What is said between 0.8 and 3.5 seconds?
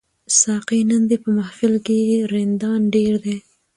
نن دي په محفل کي رندان ډیر دي